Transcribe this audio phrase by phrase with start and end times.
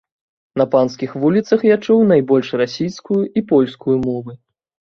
[0.59, 4.31] На панскіх вуліцах я чуў найбольш расійскую і польскую мовы.